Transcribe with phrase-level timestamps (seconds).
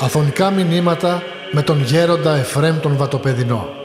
[0.00, 1.22] Αφωνικά μηνύματα
[1.52, 3.77] με τον γέροντα Εφρέμ τον Βατοπεδινό.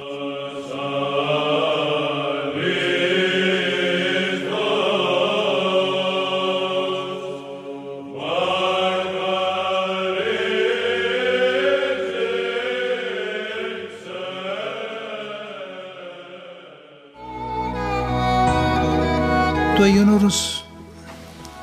[19.84, 20.66] Το Αγίον Όρος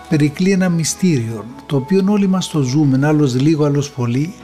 [0.09, 4.35] περικλεί ένα μυστήριο το οποίο όλοι μας το ζούμε, άλλος λίγο, άλλος πολύ.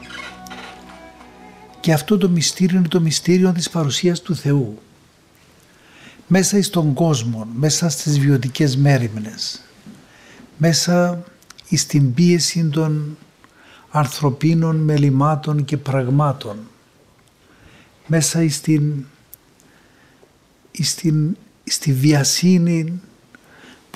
[1.80, 4.78] Και αυτό το μυστήριο είναι το μυστήριο της παρουσίας του Θεού.
[6.26, 9.62] Μέσα στον κόσμο, μέσα στις βιωτικές μέρημνες,
[10.56, 11.24] μέσα
[11.70, 13.16] στην πίεση των
[13.90, 16.56] ανθρωπίνων μελημάτων και πραγμάτων,
[18.06, 19.04] μέσα στην,
[20.72, 23.00] στην, στη βιασύνη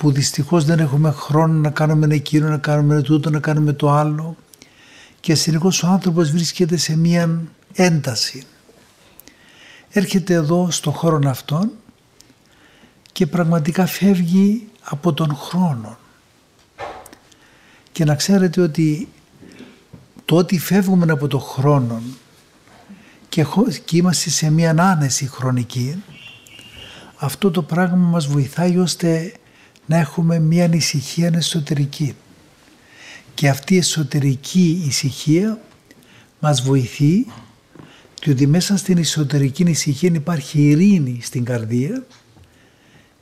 [0.01, 4.35] που δυστυχώς δεν έχουμε χρόνο να κάνουμε εκείνο, να κάνουμε τούτο, να κάνουμε το άλλο
[5.19, 7.41] και συνεχώς ο άνθρωπος βρίσκεται σε μία
[7.73, 8.43] ένταση.
[9.89, 11.71] Έρχεται εδώ στο χώρο αυτόν
[13.11, 15.97] και πραγματικά φεύγει από τον χρόνο.
[17.91, 19.07] Και να ξέρετε ότι
[20.25, 22.01] το ότι φεύγουμε από τον χρόνο
[23.29, 23.45] και,
[23.91, 26.03] είμαστε σε μια άνεση χρονική
[27.23, 29.33] αυτό το πράγμα μας βοηθάει ώστε
[29.85, 32.15] να έχουμε μια ησυχία εσωτερική.
[33.33, 35.61] Και αυτή η εσωτερική ησυχία
[36.39, 37.25] μας βοηθεί
[38.23, 42.05] διότι μέσα στην εσωτερική ησυχία υπάρχει ειρήνη στην καρδία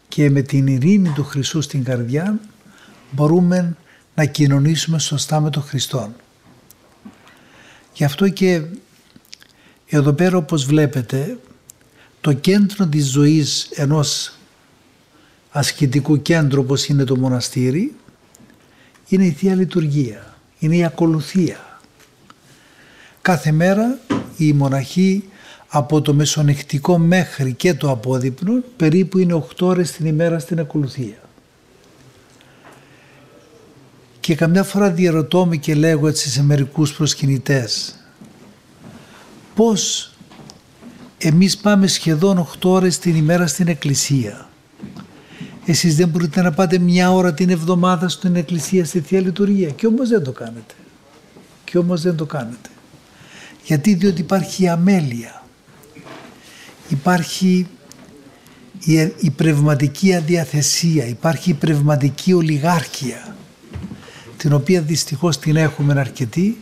[0.07, 2.39] και με την ειρήνη του Χριστού στην καρδιά
[3.11, 3.75] μπορούμε
[4.15, 6.13] να κοινωνήσουμε σωστά με τον Χριστό.
[7.93, 8.63] Γι' αυτό και
[9.87, 11.39] εδώ πέρα όπως βλέπετε
[12.21, 14.38] το κέντρο της ζωής ενός
[15.51, 17.95] ασκητικού κέντρου όπως είναι το μοναστήρι
[19.07, 21.79] είναι η Θεία Λειτουργία, είναι η ακολουθία.
[23.21, 23.99] Κάθε μέρα
[24.37, 25.23] οι μοναχοί
[25.67, 31.19] από το μεσονυχτικό μέχρι και το απόδειπνο περίπου είναι 8 ώρες την ημέρα στην ακολουθία.
[34.19, 37.99] Και καμιά φορά διαρωτώ και λέγω έτσι σε μερικούς προσκυνητές
[39.55, 40.11] πώς
[41.17, 44.48] εμείς πάμε σχεδόν 8 ώρες την ημέρα στην εκκλησία
[45.71, 49.87] εσείς δεν μπορείτε να πάτε μια ώρα την εβδομάδα στην εκκλησία στη Θεία Λειτουργία και
[49.87, 50.73] όμως δεν το κάνετε.
[51.63, 52.69] Και όμως δεν το κάνετε.
[53.65, 55.43] Γιατί; Διότι υπάρχει αμέλεια.
[56.89, 57.67] Υπάρχει
[59.19, 63.35] η, πνευματική αδιαθεσία, υπάρχει η πνευματική ολιγάρχεια
[64.37, 66.57] την οποία δυστυχώς την έχουμε αρκετή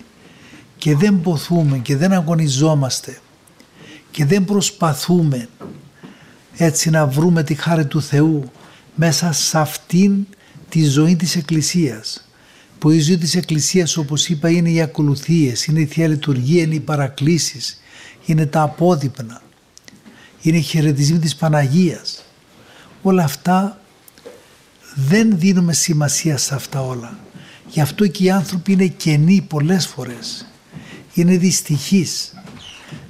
[0.77, 3.19] και δεν ποθούμε και δεν αγωνιζόμαστε
[4.11, 5.47] και δεν προσπαθούμε
[6.57, 8.51] έτσι να βρούμε τη χάρη του Θεού
[8.99, 10.25] μέσα σε αυτήν
[10.69, 12.27] τη ζωή της Εκκλησίας
[12.79, 16.75] που η ζωή της Εκκλησίας όπως είπα είναι οι ακολουθίες, είναι η Θεία Λειτουργία, είναι
[16.75, 17.81] οι παρακλήσεις,
[18.25, 19.41] είναι τα απόδειπνα,
[20.41, 22.23] είναι οι χαιρετισμοί της Παναγίας.
[23.01, 23.81] Όλα αυτά
[24.95, 27.19] δεν δίνουμε σημασία σε αυτά όλα.
[27.69, 30.45] Γι' αυτό και οι άνθρωποι είναι κενοί πολλές φορές.
[31.13, 32.33] Είναι δυστυχείς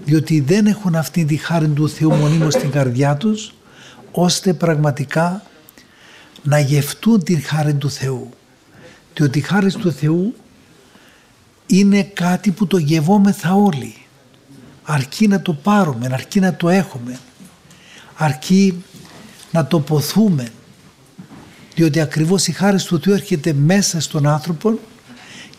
[0.06, 3.54] διότι δεν έχουν αυτή τη χάρη του Θεού μονίμως στην καρδιά τους
[4.12, 5.44] ώστε πραγματικά
[6.48, 8.30] να γευτούν την χάρη του Θεού.
[9.16, 10.36] Διότι η χάρη του Θεού
[11.66, 13.96] είναι κάτι που το γευόμεθα όλοι.
[14.84, 17.20] Αρκεί να το πάρουμε, αρκεί να το έχουμε,
[18.16, 18.84] αρκεί
[19.52, 20.48] να το ποθούμε.
[21.76, 24.80] Διότι ακριβώς η χάρη του Θεού έρχεται μέσα στον άνθρωπο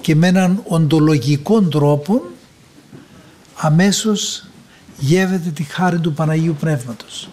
[0.01, 2.23] και με έναν οντολογικό τρόπο
[3.55, 4.47] αμέσως
[4.99, 7.29] γεύεται τη χάρη του Παναγίου Πνεύματος.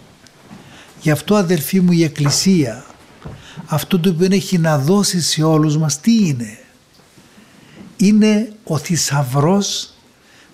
[1.01, 2.85] Γι' αυτό αδελφοί μου η Εκκλησία
[3.65, 6.57] αυτό το οποίο έχει να δώσει σε όλους μας τι είναι;
[7.97, 9.93] Είναι ο θησαυρός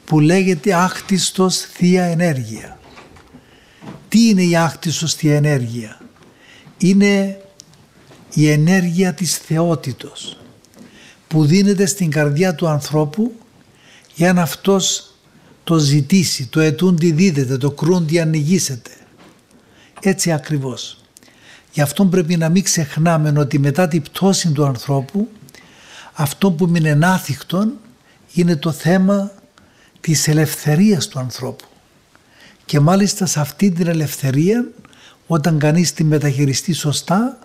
[0.05, 2.79] που λέγεται άκτιστος Θεία Ενέργεια.
[4.09, 6.01] Τι είναι η άκτιστος Θεία Ενέργεια;
[6.77, 7.41] Είναι
[8.33, 10.37] η ενέργεια της θεότητος
[11.27, 13.31] που δίνεται στην καρδιά του ανθρώπου
[14.15, 15.13] για να αυτός
[15.63, 18.91] το ζητήσει, το ετούντι δίδεται, το κρούντι ανοιγήσεται.
[20.01, 21.00] Έτσι ακριβώς.
[21.71, 25.29] Γι' αυτό πρέπει να μην ξεχνάμε ότι μετά την πτώση του ανθρώπου
[26.13, 27.73] αυτό που είναι ενάθικτον
[28.33, 29.31] είναι το θέμα
[30.01, 31.65] της ελευθερίας του ανθρώπου.
[32.65, 34.65] Και μάλιστα σε αυτή την ελευθερία
[35.27, 37.39] όταν κανείς τη μεταχειριστεί σωστά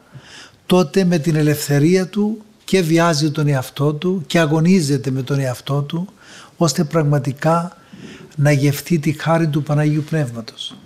[0.67, 5.83] τότε με την ελευθερία του και βιάζει τον εαυτό του και αγωνίζεται με τον εαυτό
[5.83, 6.09] του
[6.57, 7.77] ώστε πραγματικά
[8.37, 10.77] να γευτεί τη χάρη του Παναγίου Πνεύματος.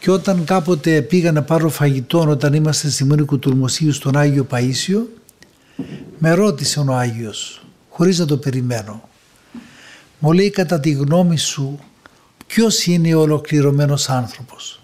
[0.00, 5.02] Και όταν κάποτε πήγα να πάρω φαγητό όταν είμαστε στη Μόνη Κουτουρμοσίου στον Άγιο Παΐσιο
[6.18, 9.08] με ρώτησε ο Άγιος χωρίς να το περιμένω.
[10.18, 11.78] Μου λέει κατά τη γνώμη σου
[12.46, 14.82] ποιος είναι ο ολοκληρωμένος άνθρωπος;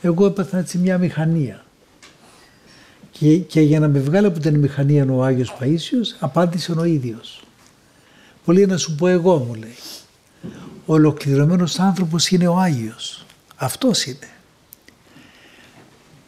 [0.00, 1.64] Εγώ έπαθα έτσι μια μηχανία.
[3.10, 7.42] Και, και για να με βγάλει από την μηχανία ο Άγιος Παΐσιος απάντησε ο ίδιος.
[8.44, 9.76] Πολύ να σου πω εγώ μου λέει.
[10.86, 13.23] Ο ολοκληρωμένος άνθρωπος είναι ο Άγιος.
[13.64, 14.28] Αυτός είναι.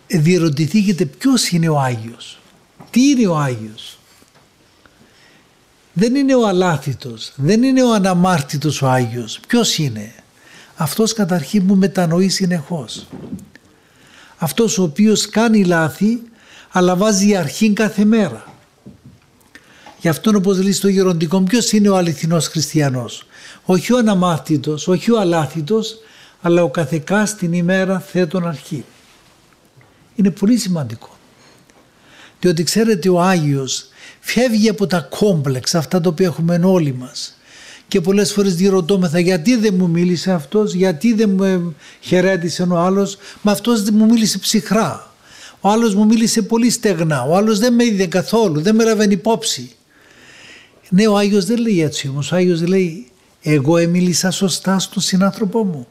[0.06, 2.38] Ε, διερωτηθήκετε ποιος είναι ο Άγιος.
[2.90, 3.98] Τι είναι ο Άγιος.
[5.92, 7.32] Δεν είναι ο αλάθητος.
[7.36, 9.40] Δεν είναι ο αναμάρτητος ο Άγιος.
[9.48, 10.14] Ποιος είναι.
[10.76, 13.06] Αυτός καταρχήν που μετανοεί συνεχώς.
[14.38, 16.22] Αυτός ο οποίος κάνει λάθη
[16.70, 18.44] αλλά βάζει αρχήν κάθε μέρα.
[20.00, 23.26] Γι' αυτό όπως λέει στο γεροντικό ποιος είναι ο αληθινός χριστιανός.
[23.64, 25.98] Όχι ο αναμάθητος, όχι ο αλάθητος,
[26.40, 28.84] αλλά ο καθεκάς την ημέρα θέτων αρχή.
[30.14, 31.16] Είναι πολύ σημαντικό.
[32.40, 33.88] Διότι ξέρετε ο Άγιος
[34.20, 37.36] φεύγει από τα κόμπλεξ αυτά τα οποία έχουμε όλοι μας
[37.88, 43.18] και πολλές φορές διερωτώμεθα γιατί δεν μου μίλησε αυτός, γιατί δεν μου χαιρέτησε ο άλλος,
[43.42, 45.14] μα αυτός δεν μου μίλησε ψυχρά.
[45.60, 49.04] Ο άλλος μου μίλησε πολύ στεγνά, ο άλλος δεν με είδε καθόλου, δεν με έλαβε
[49.04, 49.70] υπόψη.
[50.88, 53.10] Ναι, ο Άγιος δεν λέει έτσι όμως, ο Άγιος λέει
[53.42, 55.86] εγώ εμίλησα σωστά στον συνάνθρωπό μου.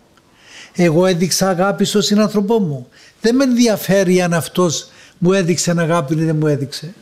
[0.76, 2.88] Εγώ έδειξα αγάπη στον συνάνθρωπό μου.
[3.22, 4.88] Δεν με ενδιαφέρει αν αυτός
[5.18, 6.94] μου έδειξε αγάπη ή δεν μου έδειξε.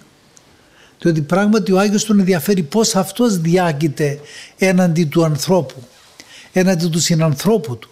[1.00, 4.20] Διότι πράγματι ο Άγιος τον ενδιαφέρει πώς αυτός διάγεται
[4.58, 5.76] έναντι του ανθρώπου,
[6.54, 7.90] έναντι του συνανθρώπου του.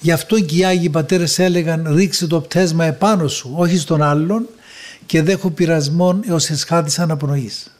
[0.00, 4.48] Γι' αυτό και οι Άγιοι Πατέρες έλεγαν ρίξε το πτέσμα επάνω σου, όχι στον άλλον
[5.06, 7.76] και δέχω πειρασμόν έως εσχάτης αναπνοής.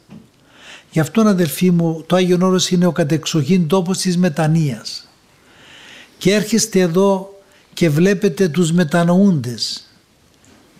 [0.91, 5.08] Γι' αυτό αδελφοί μου το Άγιον Όρος είναι ο κατεξοχήν τόπος της μετανοίας.
[6.19, 7.39] Και έρχεστε εδώ
[7.73, 9.89] και βλέπετε τους μετανοούντες.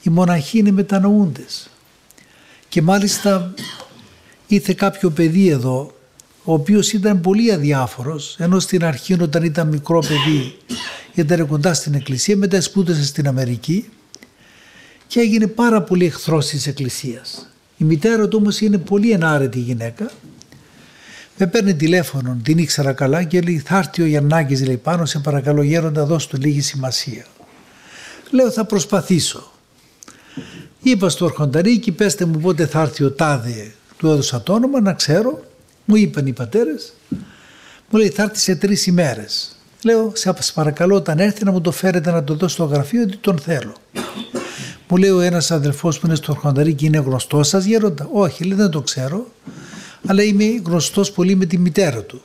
[0.02, 1.70] Οι μοναχοί είναι μετανοούντες.
[2.70, 3.54] Και μάλιστα
[4.48, 5.94] ήρθε κάποιο παιδί εδώ
[6.44, 10.58] ο οποίος ήταν πολύ αδιάφορος ενώ στην αρχή όταν ήταν μικρό παιδί
[11.14, 13.90] ήταν κοντά στην εκκλησία μετά σπούδασε στην Αμερική
[15.08, 17.50] και έγινε πάρα πολύ εχθρός της εκκλησίας.
[17.78, 20.12] Η μητέρα του όμως είναι πολύ ενάρετη γυναίκα
[21.42, 25.20] με παίρνει τηλέφωνο, την ήξερα καλά και λέει θα έρθει ο Γιαννάκης λέει πάνω σε
[25.20, 27.26] παρακαλώ γέροντα δώσ' του λίγη σημασία.
[28.32, 29.52] Λέω θα προσπαθήσω.
[30.82, 34.94] Είπα στο Αρχονταρίκη πέστε μου πότε θα έρθει ο τάδε του έδωσα το όνομα να
[34.94, 35.44] ξέρω
[35.86, 36.94] μου είπαν οι πατέρες
[37.90, 39.56] μου λέει θα έρθει σε τρεις ημέρες.
[39.84, 43.18] Λέω σε παρακαλώ όταν έρθει να μου το φέρετε να το δώσω στο γραφείο ότι
[43.18, 43.76] τον θέλω.
[44.88, 48.10] Μου λέει ο ένας αδελφός που είναι στο Αρχονταρίκη είναι γνωστός σας γέροντα.
[48.12, 49.28] Όχι λέει δεν το ξέρω
[50.08, 52.22] αλλά είμαι γνωστός πολύ με τη μητέρα του.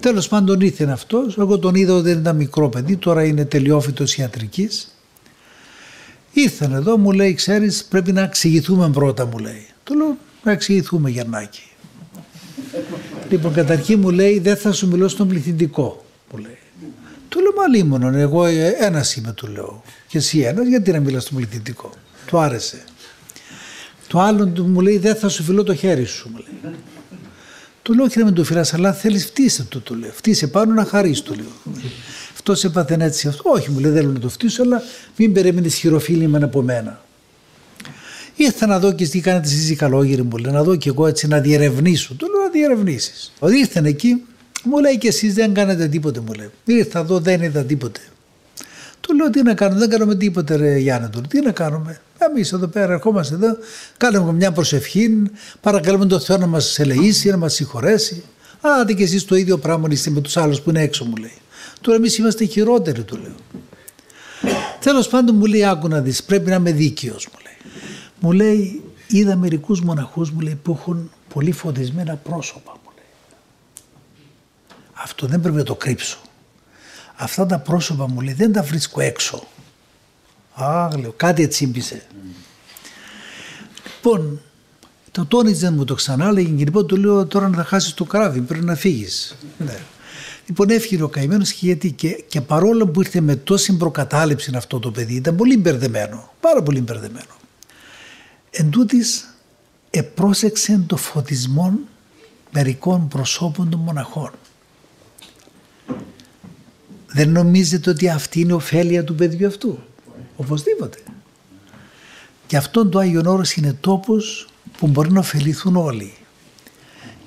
[0.00, 4.96] Τέλος πάντων ήρθε αυτός, εγώ τον είδα ότι ήταν μικρό παιδί, τώρα είναι τελειόφυτος ιατρικής.
[6.32, 9.66] Ήρθαν εδώ, μου λέει, ξέρεις, πρέπει να εξηγηθούμε πρώτα, μου λέει.
[9.84, 11.62] Του λέω, να εξηγηθούμε, Γιαννάκη.
[13.30, 16.58] λοιπόν, καταρχήν μου λέει, δεν θα σου μιλώ στον πληθυντικό, μου λέει.
[17.28, 18.44] Του λέω, μα λίμωνον, εγώ
[18.80, 19.82] ένας είμαι, του λέω.
[20.08, 21.90] Και εσύ ένας, γιατί να μιλάς στον πληθυντικό.
[22.26, 22.84] Του άρεσε.
[24.08, 26.74] Το άλλο του μου λέει δεν θα σου φιλώ το χέρι σου μου λέει.
[27.82, 30.10] Του λέω όχι να με το φυλάς αλλά θέλεις φτύσε το του λέω.
[30.12, 31.74] Φτύσε πάνω να χαρείς του λέω.
[32.32, 33.50] Αυτός σε έπαθε έτσι αυτό.
[33.50, 34.82] Όχι μου λέει δεν θέλω να το φτύσω αλλά
[35.16, 37.00] μην περιμένεις χειροφίλημα από μένα.
[38.36, 41.06] Ήρθα να δω και τι κάνετε εσείς οι καλόγεροι μου λέει να δω και εγώ
[41.06, 42.14] έτσι να διερευνήσω.
[42.14, 43.32] Του λέω να διερευνήσεις.
[43.38, 44.22] Ότι ήρθαν εκεί
[44.64, 46.50] μου λέει και εσείς δεν κάνετε τίποτε μου λέει.
[46.64, 48.00] Ήρθα εδώ δεν είδα τίποτε.
[49.00, 51.20] Του λέω τι να κάνω, δεν κάνουμε τίποτε ρε Γιάννη του.
[51.20, 52.00] Τι να κάνουμε.
[52.18, 53.56] Εμείς εδώ πέρα ερχόμαστε εδώ,
[53.96, 55.22] κάνουμε μια προσευχή,
[55.60, 58.24] παρακαλούμε τον Θεό να μας ελεήσει, να μας συγχωρέσει.
[58.60, 61.38] Άντε και εσείς το ίδιο πράγμα είστε με τους άλλους που είναι έξω, μου λέει.
[61.80, 63.34] Τώρα εμείς είμαστε χειρότεροι, του λέω.
[64.80, 67.72] Τέλος πάντων μου λέει: Άκου να δεις, πρέπει να είμαι δίκαιος, μου λέει.
[68.20, 73.04] Μου λέει: Είδα μερικούς μοναχούς μου λέει, που έχουν πολύ φωτισμένα πρόσωπα, μου λέει.
[74.92, 76.18] Αυτό δεν πρέπει να το κρύψω.
[77.16, 79.46] Αυτά τα πρόσωπα μου λέει δεν τα βρίσκω έξω.
[80.64, 82.06] Α, λέω, κάτι ετσίμπησε.
[83.96, 84.40] Λοιπόν,
[85.10, 88.04] το τόνιζε μου το ξανά, λέγει και λοιπόν του λέω τώρα να θα χάσεις το
[88.04, 89.36] κράβι, πρέπει να φύγεις.
[89.58, 89.78] ναι.
[90.46, 94.78] Λοιπόν, έφυγε ο καημένος και γιατί και, και παρόλο που ήρθε με τόση προκατάληψη αυτό
[94.78, 97.34] το παιδί, ήταν πολύ μπερδεμένο, πάρα πολύ μπερδεμένο.
[98.50, 99.34] Εν τούτης,
[99.90, 101.78] επρόσεξε το φωτισμό
[102.52, 104.30] μερικών προσώπων των μοναχών.
[107.06, 109.78] Δεν νομίζετε ότι αυτή είναι η ωφέλεια του παιδιού αυτού;
[110.36, 110.98] Οπωσδήποτε.
[112.46, 116.14] Και αυτόν το Άγιον Όρος είναι τόπος που μπορεί να ωφεληθούν όλοι.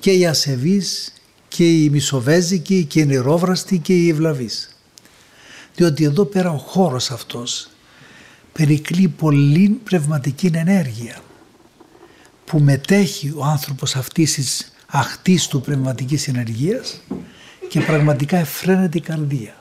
[0.00, 1.14] Και οι ασεβείς
[1.48, 4.76] και οι μισοβέζικοι και οι νερόβραστοι και οι ευλαβείς.
[5.74, 7.68] Διότι εδώ πέρα ο χώρος αυτός
[8.52, 11.20] περικλεί πολύ πνευματική ενέργεια
[12.44, 17.00] που μετέχει ο άνθρωπος αυτής της αχτής του πνευματικής ενεργείας
[17.68, 19.59] και πραγματικά εφραίνεται η καρδία.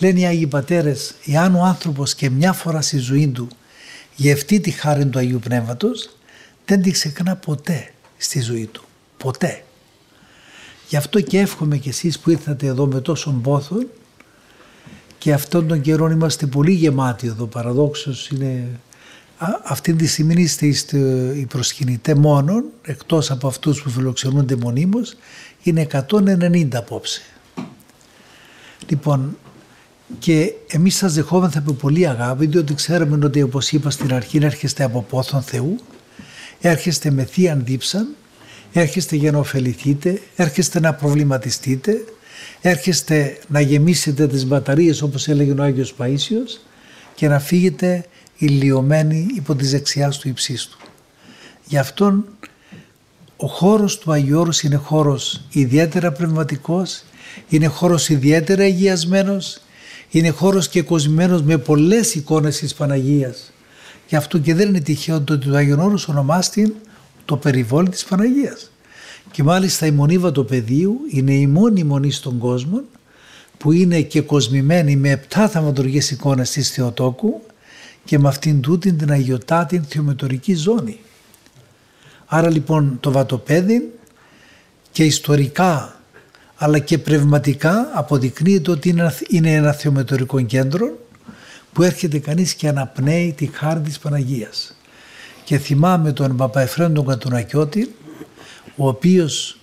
[0.00, 3.48] Λένε οι Άγιοι Πατέρες, εάν ο άνθρωπος και μια φορά στη ζωή του
[4.16, 6.16] γευτεί τη χάρη του Αγίου Πνεύματος,
[6.64, 8.84] δεν τη ξεχνά ποτέ στη ζωή του.
[9.16, 9.64] Ποτέ.
[10.88, 13.76] Γι' αυτό και εύχομαι κι εσείς που ήρθατε εδώ με τόσο πόθο
[15.18, 18.80] και αυτόν τον καιρό είμαστε πολύ γεμάτοι εδώ παραδόξως είναι
[19.64, 20.66] αυτή τη στιγμή είστε,
[21.36, 25.16] οι προσκυνητές μόνον εκτός από αυτούς που φιλοξενούνται μονίμως
[25.62, 27.22] είναι 190 απόψε.
[28.88, 29.36] Λοιπόν
[30.18, 34.84] και εμείς σας δεχόμεθα με πολύ αγάπη διότι ξέρουμε ότι όπως είπα στην αρχή έρχεστε
[34.84, 35.76] από πόθον Θεού
[36.60, 38.08] έρχεστε με θείαν δίψαν
[38.72, 42.04] έρχεστε για να ωφεληθείτε, έρχεστε να προβληματιστείτε,
[42.60, 46.60] έρχεστε να γεμίσετε τις μπαταρίες όπως έλεγε ο Άγιος Παΐσιος
[47.14, 48.04] και να φύγετε
[48.36, 50.78] ηλιωμένοι υπό τη δεξιάς του υψίστου.
[51.64, 52.24] Γι' αυτόν
[53.36, 57.02] ο χώρος του Αγίου Όρους είναι χώρος ιδιαίτερα πνευματικός,
[57.48, 59.60] είναι χώρος ιδιαίτερα αγιασμένος,
[60.10, 63.52] είναι χώρος και κοσμημένος με πολλές εικόνες της Παναγίας.
[64.08, 66.72] Γι' αυτό και δεν είναι τυχαίο ότι το Άγιον Όρος ονομάστηκε
[67.24, 68.70] το περιβόλι της Παναγίας.
[69.30, 72.82] Και μάλιστα η μονή Βατοπεδίου είναι η μόνη μονή στον κόσμο
[73.58, 77.40] που είναι και κοσμημένη με επτά θαυματουργές εικόνες της Θεοτόκου
[78.04, 80.98] και με αυτήν τούτην την αγιοτάτη θεομετωρική ζώνη.
[82.26, 83.92] Άρα λοιπόν το Βατοπέδι
[84.92, 85.99] και ιστορικά
[86.62, 88.94] αλλά και πνευματικά αποδεικνύεται ότι
[89.28, 90.98] είναι ένα θεομετωρικό κέντρο
[91.72, 94.76] που έρχεται κανείς και αναπνέει τη χάρη της Παναγίας.
[95.44, 97.94] Και θυμάμαι τον Παπαεφρέν τον Κατουνακιώτη
[98.76, 99.58] ο οποίος,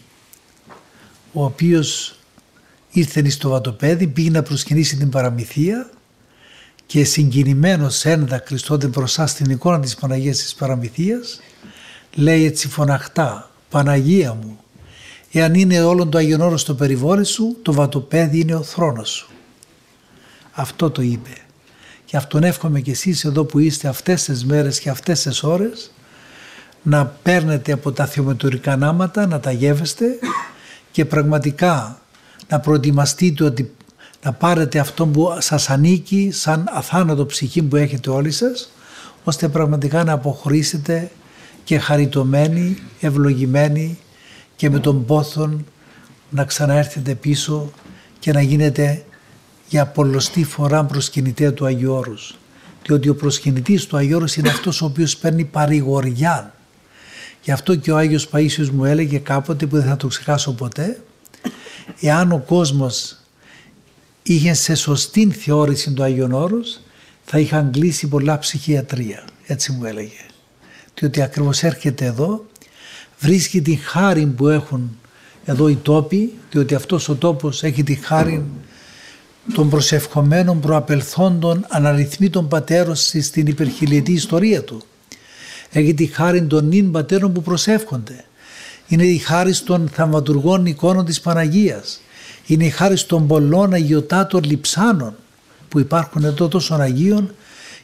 [1.34, 2.20] ο οποίος
[2.92, 5.90] ήρθε στο βατοπέδι, πήγε να προσκυνήσει την παραμυθία
[6.86, 11.40] και συγκινημένος ένδακρης τότε μπροστά στην εικόνα της Παναγίας της Παραμυθίας
[12.14, 14.60] λέει έτσι φωναχτά «Παναγία μου,
[15.32, 19.30] εάν είναι όλο το Άγιον στο περιβόλι σου, το βατοπέδι είναι ο θρόνος σου».
[20.52, 21.30] Αυτό το είπε.
[22.06, 25.92] Και αυτόν εύχομαι και εσείς εδώ που είστε αυτές τις μέρες και αυτές τις ώρες
[26.82, 30.06] να παίρνετε από τα θεομετωρικά νάματα, να τα γεύεστε
[30.92, 32.02] και πραγματικά
[32.48, 33.72] να προετοιμαστείτε ότι
[34.24, 38.72] να πάρετε αυτό που σας ανήκει σαν αθάνατο ψυχή που έχετε όλοι σας
[39.24, 41.12] ώστε πραγματικά να αποχωρήσετε
[41.64, 43.98] και χαριτωμένοι, ευλογημένοι
[44.58, 45.66] και με τον πόθον
[46.30, 47.72] να ξαναέρθετε πίσω
[48.20, 49.06] και να γίνετε
[49.70, 52.38] για πολλωστή φορά προσκυνητέα του Αγίου Όρους.
[52.86, 56.54] Διότι ο προσκυνητής του Αγίου Όρους είναι αυτός ο οποίος παίρνει παρηγοριά.
[57.44, 61.02] Γι' αυτό και ο Άγιος Παΐσιος μου έλεγε κάποτε που δεν θα το ξεχάσω ποτέ
[62.02, 63.18] εάν ο κόσμος
[64.24, 66.80] είχε σε σωστή θεώρηση του Αγίων Όρους
[67.26, 69.24] θα είχαν κλείσει πολλά ψυχιατρία.
[69.46, 70.26] Έτσι μου έλεγε.
[70.94, 72.46] Διότι ακριβώς έρχεται εδώ
[73.20, 74.98] βρίσκει την χάρη που έχουν
[75.46, 78.44] εδώ οι τόποι διότι αυτός ο τόπος έχει τη χάρη
[79.54, 84.82] των προσευχομένων προαπελθόντων αναριθμήτων πατέρων στην υπερχιλιετή ιστορία του.
[85.72, 88.26] Έχει τη χάρη των νυν πατέρων που προσεύχονται.
[88.88, 92.02] Είναι η χάρη των θαυματουργών εικόνων της Παναγίας.
[92.46, 95.16] Είναι η χάρη των πολλών αγιοτάτων λιψάνων
[95.70, 97.32] που υπάρχουν εδώ τόσο Αγίων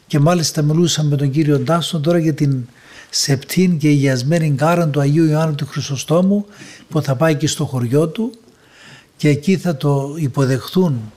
[0.06, 2.68] και μάλιστα μιλούσαμε με τον κύριο Ντάστον τώρα για την
[3.16, 6.46] σεπτήν και υγιασμένη γκάρα του Αγίου Ιωάννου του Χρυσοστόμου
[6.88, 8.32] που θα πάει και στο χωριό του
[9.16, 11.12] και εκεί θα το υποδεχθούν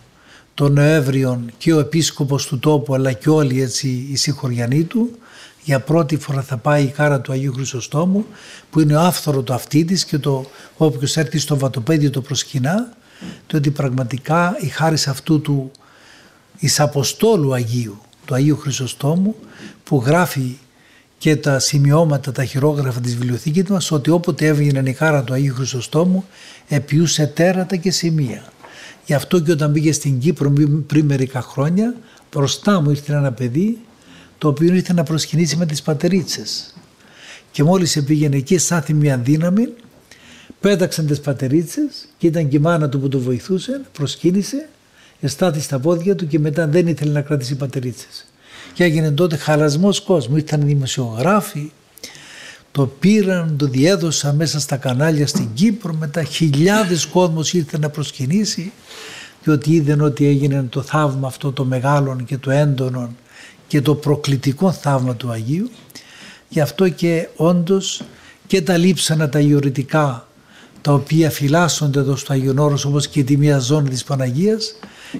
[0.53, 5.17] των Νοέμβριων και ο επίσκοπος του τόπου αλλά και όλοι έτσι οι συγχωριανοί του.
[5.63, 8.25] Για πρώτη φορά θα πάει η κάρα του Αγίου Χρυσοστόμου
[8.69, 10.45] που είναι ο άφθορο του αυτή της και το
[10.77, 12.93] όποιος έρθει στο βατοπέδιο το προσκυνά
[13.47, 15.71] το ότι πραγματικά η χάρη αυτού του
[16.57, 19.35] εις Αποστόλου Αγίου του Αγίου Χρυσοστόμου
[19.83, 20.57] που γράφει
[21.17, 25.53] και τα σημειώματα, τα χειρόγραφα της βιβλιοθήκης μας ότι όποτε έβγαινε η χάρα του Αγίου
[25.53, 26.25] Χρυσοστόμου
[26.67, 28.43] επιούσε τέρατα και σημεία.
[29.05, 30.53] Γι' αυτό και όταν πήγε στην Κύπρο
[30.87, 31.95] πριν μερικά χρόνια,
[32.31, 33.77] μπροστά μου ήρθε ένα παιδί
[34.37, 36.75] το οποίο ήρθε να προσκυνήσει με τις πατερίτσες.
[37.51, 39.73] Και μόλις πήγαινε εκεί σαν μια δύναμη,
[40.59, 44.69] πέταξαν τις πατερίτσες και ήταν και η μάνα του που το βοηθούσε, προσκύνησε,
[45.19, 48.27] εστάθη στα πόδια του και μετά δεν ήθελε να κρατήσει πατερίτσες.
[48.77, 51.71] Και έγινε τότε χαλασμός κόσμου, ήρθαν οι δημοσιογράφοι,
[52.71, 58.71] το πήραν, το διέδωσαν μέσα στα κανάλια στην Κύπρο, μετά χιλιάδες κόσμος ήρθε να προσκυνήσει
[59.43, 63.15] και ότι είδαν ότι έγινε το θαύμα αυτό το μεγάλο και το έντονο
[63.67, 65.69] και το προκλητικό θαύμα του Αγίου.
[66.49, 68.03] Γι' αυτό και όντως
[68.47, 70.27] και τα λείψανα τα ιωρητικά
[70.81, 74.75] τα οποία φυλάσσονται εδώ στο Άγιον Όρος όπως και τη μία ζώνη της Παναγίας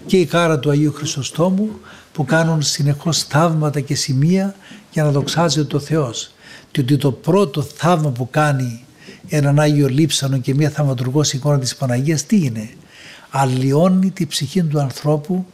[0.06, 1.70] και η κάρα του Αγίου Χρυσοστόμου
[2.14, 4.56] που κάνουν συνεχώς θαύματα και σημεία
[4.92, 6.32] για να δοξάζεται το Θεός.
[6.72, 8.86] Και ότι το πρώτο θαύμα που κάνει
[9.28, 12.70] έναν Άγιο Λείψανο και μια θαυματουργός εικόνα της Παναγίας τι είναι;
[13.30, 15.46] Αλλοιώνει τη ψυχή του ανθρώπου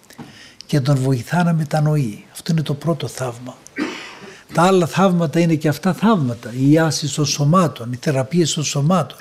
[0.66, 2.26] και τον βοηθά να μετανοεί.
[2.32, 3.58] Αυτό είναι το πρώτο θαύμα.
[4.54, 6.52] Τα άλλα θαύματα είναι και αυτά θαύματα.
[6.60, 9.18] Οι ιάσει των σωμάτων, οι θεραπείε των σωμάτων.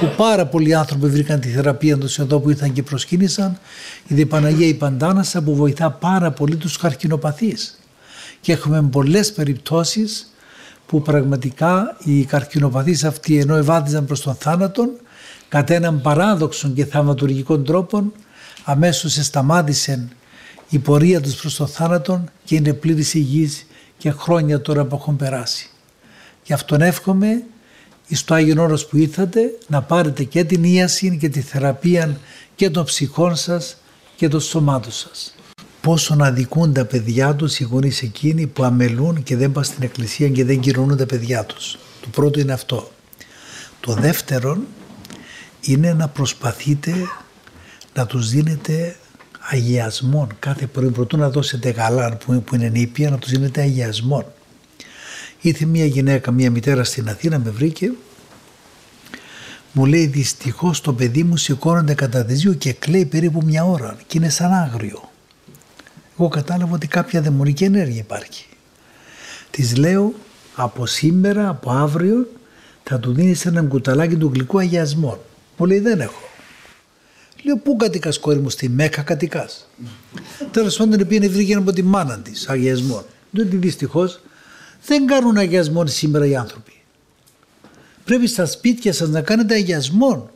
[0.00, 3.58] Που πάρα πολλοί άνθρωποι βρήκαν τη θεραπεία τους εδώ που ήρθαν και προσκύνησαν.
[4.06, 7.78] Η Παναγία η Παντάνασα που βοηθά πάρα πολύ τους καρκινοπαθείς.
[8.40, 10.32] Και έχουμε πολλές περιπτώσεις
[10.86, 14.88] που πραγματικά οι καρκινοπαθείς αυτοί ενώ ευάδιζαν προς τον θάνατο
[15.48, 18.12] κατά έναν παράδοξο και θαυματουργικό τρόπο
[18.64, 20.08] αμέσως σταμάτησε
[20.68, 23.66] η πορεία τους προς τον θάνατο και είναι πλήρης υγιής
[23.98, 25.70] και χρόνια τώρα που έχουν περάσει.
[26.44, 27.42] Γι' αυτόν εύχομαι
[28.10, 32.20] στο Άγιον Όρος που ήρθατε να πάρετε και την ίαση και τη θεραπεία
[32.54, 33.76] και των ψυχών σας
[34.16, 35.34] και των σωμάτων σας.
[35.80, 39.82] Πόσο να δικούν τα παιδιά τους οι γονείς εκείνοι που αμελούν και δεν πάνε στην
[39.82, 41.78] εκκλησία και δεν κυρώνουν τα παιδιά τους.
[42.00, 42.90] Το πρώτο είναι αυτό.
[43.80, 44.58] Το δεύτερο
[45.60, 46.92] είναι να προσπαθείτε
[47.94, 48.96] να τους δίνετε
[49.50, 54.24] αγιασμών κάθε πρωί προτού να δώσετε γαλάν που, που είναι νήπια να τους δίνετε αγιασμών.
[55.40, 57.90] Ήρθε μια γυναίκα, μια μητέρα στην Αθήνα με βρήκε
[59.78, 64.18] μου λέει δυστυχώς το παιδί μου σηκώνονται κατά δύο και κλαίει περίπου μια ώρα και
[64.18, 65.10] είναι σαν άγριο.
[66.18, 68.46] Εγώ κατάλαβα ότι κάποια δαιμονική ενέργεια υπάρχει.
[69.50, 70.14] Της λέω
[70.54, 72.28] από σήμερα, από αύριο
[72.82, 75.18] θα του δίνεις ένα κουταλάκι του γλυκού αγιασμών.
[75.56, 76.28] Μου λέει δεν έχω.
[77.46, 79.68] Λέω πού κατοικάς κόρη μου, στη Μέκα κατοικάς;
[80.50, 83.04] Τέλος πάντων πήγαινε βρήκε από τη μάνα της αγιασμών.
[83.30, 84.20] Διότι δυστυχώς
[84.86, 86.72] δεν κάνουν αγιασμών σήμερα οι άνθρωποι.
[88.04, 90.30] Πρέπει στα σπίτια σας να κάνετε αγιασμών.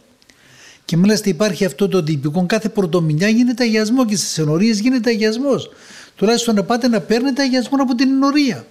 [0.85, 5.71] Και μάλιστα υπάρχει αυτό το τυπικό, κάθε πρωτομηνιά γίνεται αγιασμό και στις ενορίες γίνεται αγιασμός.
[6.17, 8.67] Τουλάχιστον να πάτε να παίρνετε αγιασμό από την ενορία.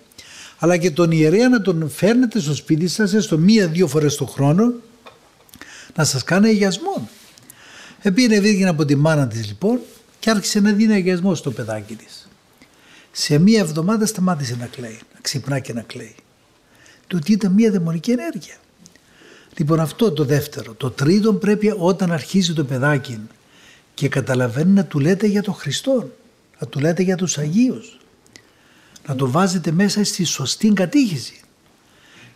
[0.59, 4.73] Αλλά και τον ιερέα να τον φέρνετε στο σπίτι σας, έστω μία-δύο φορές το χρόνο,
[5.95, 7.09] να σας κάνει αγιασμό.
[8.01, 9.79] Επήρε βγήκε από τη μάνα της λοιπόν
[10.19, 12.27] και άρχισε να δίνει αγιασμό στο παιδάκι της.
[13.11, 16.15] Σε μία εβδομάδα σταμάτησε να κλαίει, να ξυπνά και να κλαίει.
[17.07, 18.55] Το ότι ήταν μία δαιμονική ενέργεια.
[19.57, 20.73] Λοιπόν αυτό το δεύτερο.
[20.73, 23.19] Το τρίτο πρέπει όταν αρχίζει το παιδάκι
[23.93, 26.09] και καταλαβαίνει να του λέτε για τον Χριστό,
[26.59, 27.99] να του λέτε για τους Αγίους,
[29.07, 31.39] να το βάζετε μέσα στη σωστή κατήχηση.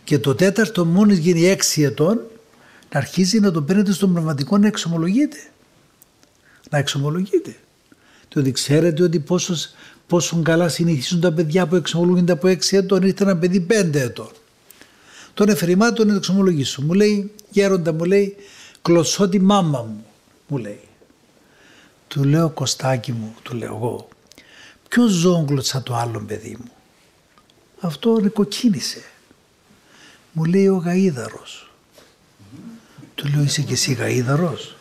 [0.04, 2.20] Και το τέταρτο μόλις γίνει έξι ετών
[2.92, 5.36] να αρχίζει να το παίρνετε στον πνευματικό να εξομολογείτε
[6.74, 7.56] να εξομολογείτε.
[8.28, 9.74] Το ότι ξέρετε ότι πόσος,
[10.06, 14.30] πόσο καλά συνεχίζουν τα παιδιά που εξομολογούνται από 6 ετών, ήρθε ένα παιδί 5 ετών.
[15.34, 16.82] Τον εφηρημάτων να το εξομολογήσω.
[16.82, 18.36] Μου λέει, γέροντα μου λέει,
[18.82, 20.04] κλωσώ τη μάμα μου,
[20.46, 20.80] μου λέει.
[22.08, 24.08] Του λέω Κωστάκι μου, του λέω εγώ,
[24.88, 26.70] ποιος ζώο κλωτσά το άλλο παιδί μου;
[27.80, 29.02] Αυτό νοικοκίνησε.
[30.32, 31.68] Μου λέει ο γαΐδαρος.
[33.14, 34.74] Του λέω είσαι και εσύ γαΐδαρος.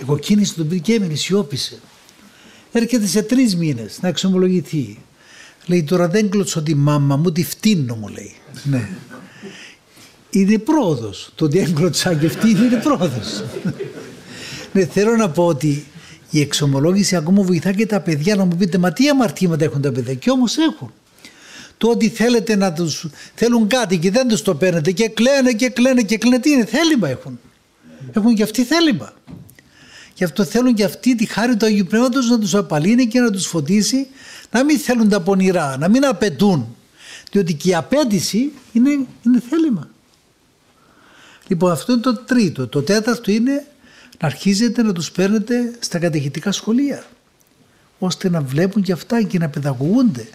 [0.00, 1.78] Εγώ κίνησε τον παιδί και έμεινε, σιώπησε.
[2.72, 4.98] Έρχεται σε τρεις μήνες να εξομολογηθεί.
[5.66, 8.34] Λέει τώρα δεν κλωτσώ τη μάμα μου, τη φτύνω μου λέει.
[8.64, 8.88] ναι.
[10.30, 11.32] Είναι πρόοδος.
[11.34, 13.44] Το ότι έγκλωτσά και φτύνει είναι πρόοδος.
[14.72, 15.84] ναι, θέλω να πω ότι
[16.30, 19.92] η εξομολόγηση ακόμα βοηθά και τα παιδιά να μου πείτε μα τι αμαρτήματα έχουν τα
[19.92, 20.92] παιδιά και όμως έχουν.
[21.76, 25.68] Το ότι θέλετε να τους θέλουν κάτι και δεν τους το παίρνετε και κλαίνε και
[25.68, 27.40] κλαίνε και κλαίνε τι είναι θέλημα έχουν.
[28.12, 29.12] Έχουν και αυτοί θέλημα.
[30.18, 33.30] Γι' αυτό θέλουν και αυτοί τη χάρη του Αγίου Πνεύματος να τους απαλύνει και να
[33.30, 34.06] τους φωτίσει,
[34.50, 36.76] να μην θέλουν τα πονηρά, να μην απαιτούν.
[37.30, 38.90] Διότι και η απέτηση είναι,
[39.22, 39.88] είναι θέλημα.
[41.46, 42.66] Λοιπόν αυτό είναι το τρίτο.
[42.66, 43.66] Το τέταρτο είναι
[44.20, 47.04] να αρχίζετε να τους παίρνετε στα κατεχητικά σχολεία
[47.98, 50.28] ώστε να βλέπουν και αυτά και να παιδαγωγούνται.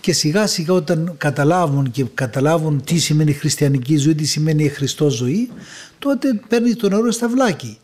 [0.00, 5.14] Και σιγά σιγά όταν καταλάβουν και καταλάβουν τι σημαίνει χριστιανική ζωή, τι σημαίνει η Χριστός
[5.14, 5.50] ζωή,
[5.98, 7.78] τότε παίρνει το νερό στα βλάκι.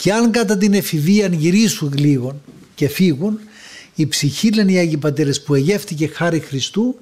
[0.00, 2.40] Και αν κατά την εφηβεία γυρίσουν λίγο
[2.74, 3.40] και φύγουν,
[3.94, 6.98] η ψυχή λένε οι Άγιοι Πατέρες που εγεύτηκε χάρη Χριστού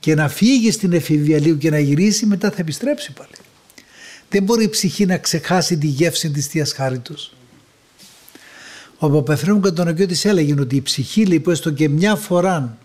[0.00, 3.30] και να φύγει στην εφηβεία λίγο και να γυρίσει μετά θα επιστρέψει πάλι.
[4.28, 7.34] Δεν μπορεί η ψυχή να ξεχάσει τη γεύση της Θείας Χάριτος.
[8.98, 12.16] Ο Παπαθρέων κατά τον Αγιο της έλεγε ότι η ψυχή λέει που έστω και μια
[12.16, 12.78] φορά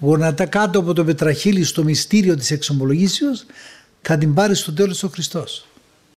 [0.00, 3.44] γονατά κάτω από το πετραχύλι στο μυστήριο της εξομολογήσεως
[4.02, 5.64] θα την πάρει στο τέλος ο Χριστός.